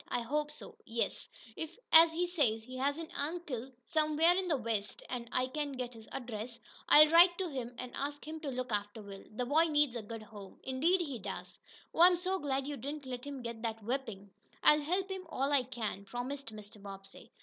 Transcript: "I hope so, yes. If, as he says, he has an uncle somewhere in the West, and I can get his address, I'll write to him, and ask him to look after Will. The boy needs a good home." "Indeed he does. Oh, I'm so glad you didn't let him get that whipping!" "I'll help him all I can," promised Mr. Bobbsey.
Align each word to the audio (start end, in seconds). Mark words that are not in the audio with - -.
"I 0.07 0.21
hope 0.21 0.49
so, 0.49 0.77
yes. 0.83 1.29
If, 1.55 1.77
as 1.91 2.11
he 2.11 2.25
says, 2.25 2.63
he 2.63 2.75
has 2.77 2.97
an 2.97 3.09
uncle 3.15 3.71
somewhere 3.85 4.35
in 4.35 4.47
the 4.47 4.57
West, 4.57 5.03
and 5.11 5.29
I 5.31 5.45
can 5.45 5.73
get 5.73 5.93
his 5.93 6.07
address, 6.11 6.59
I'll 6.89 7.07
write 7.11 7.37
to 7.37 7.47
him, 7.49 7.75
and 7.77 7.93
ask 7.93 8.27
him 8.27 8.39
to 8.39 8.49
look 8.49 8.71
after 8.71 9.03
Will. 9.03 9.23
The 9.29 9.45
boy 9.45 9.65
needs 9.65 9.95
a 9.95 10.01
good 10.01 10.23
home." 10.23 10.59
"Indeed 10.63 11.01
he 11.01 11.19
does. 11.19 11.59
Oh, 11.93 12.01
I'm 12.01 12.17
so 12.17 12.39
glad 12.39 12.65
you 12.65 12.77
didn't 12.77 13.05
let 13.05 13.23
him 13.25 13.43
get 13.43 13.61
that 13.61 13.83
whipping!" 13.83 14.31
"I'll 14.63 14.81
help 14.81 15.07
him 15.11 15.27
all 15.29 15.51
I 15.51 15.61
can," 15.61 16.03
promised 16.05 16.47
Mr. 16.51 16.81
Bobbsey. 16.81 17.29